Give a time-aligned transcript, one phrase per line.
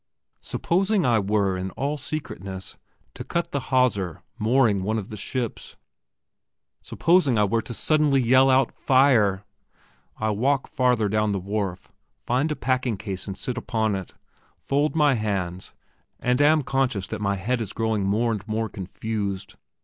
[0.41, 2.75] Supposing I were in all secretness
[3.13, 5.75] to cut the hawser mooring one of those ships?
[6.81, 9.43] Supposing I were to suddenly yell out "Fire"?
[10.17, 11.91] I walk farther down the wharf,
[12.25, 14.15] find a packing case and sit upon it,
[14.57, 15.75] fold my hands,
[16.19, 19.53] and am conscious that my head is growing more and more confused.